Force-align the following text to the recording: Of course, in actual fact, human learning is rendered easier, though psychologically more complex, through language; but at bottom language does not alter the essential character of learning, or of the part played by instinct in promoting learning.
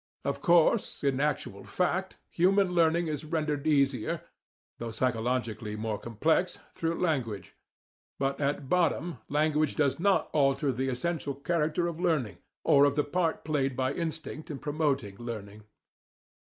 Of 0.25 0.41
course, 0.41 1.03
in 1.03 1.19
actual 1.19 1.63
fact, 1.63 2.17
human 2.31 2.69
learning 2.71 3.05
is 3.07 3.23
rendered 3.23 3.67
easier, 3.67 4.21
though 4.79 4.89
psychologically 4.89 5.75
more 5.75 5.99
complex, 5.99 6.57
through 6.73 6.99
language; 6.99 7.53
but 8.17 8.41
at 8.41 8.67
bottom 8.67 9.19
language 9.29 9.75
does 9.75 9.99
not 9.99 10.31
alter 10.33 10.71
the 10.71 10.89
essential 10.89 11.35
character 11.35 11.85
of 11.85 11.99
learning, 11.99 12.39
or 12.63 12.85
of 12.85 12.95
the 12.95 13.03
part 13.03 13.43
played 13.45 13.75
by 13.75 13.93
instinct 13.93 14.49
in 14.49 14.57
promoting 14.57 15.17
learning. 15.17 15.65